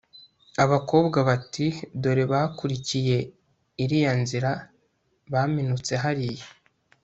[0.63, 3.17] abakobwa bati 'dore bakurikiye
[3.83, 4.51] iriya nzira,
[5.31, 6.45] baminutse hariya